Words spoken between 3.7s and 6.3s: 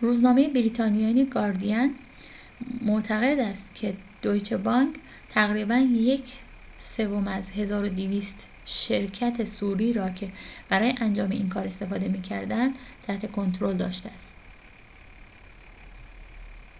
که دویچه بانک تقریباً یک